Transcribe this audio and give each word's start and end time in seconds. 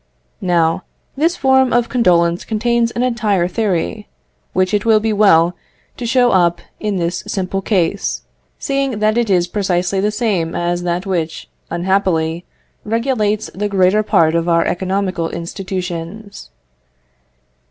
Now, 0.41 0.83
this 1.15 1.37
form 1.37 1.71
of 1.71 1.87
condolence 1.87 2.43
contains 2.43 2.89
an 2.89 3.03
entire 3.03 3.47
theory, 3.47 4.07
which 4.51 4.73
it 4.73 4.83
will 4.83 4.99
be 4.99 5.13
well 5.13 5.55
to 5.97 6.07
show 6.07 6.31
up 6.31 6.59
in 6.79 6.95
this 6.97 7.23
simple 7.27 7.61
case, 7.61 8.23
seeing 8.57 8.97
that 8.97 9.15
it 9.15 9.29
is 9.29 9.45
precisely 9.47 9.99
the 9.99 10.09
same 10.09 10.55
as 10.55 10.81
that 10.81 11.05
which, 11.05 11.49
unhappily, 11.69 12.45
regulates 12.83 13.51
the 13.53 13.69
greater 13.69 14.01
part 14.01 14.33
of 14.33 14.49
our 14.49 14.65
economical 14.65 15.29
institutions. 15.29 16.49